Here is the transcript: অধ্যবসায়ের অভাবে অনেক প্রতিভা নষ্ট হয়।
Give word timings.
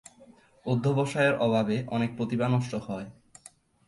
অধ্যবসায়ের 0.65 1.35
অভাবে 1.37 1.75
অনেক 1.87 2.09
প্রতিভা 2.17 2.47
নষ্ট 2.47 2.73
হয়। 2.87 3.07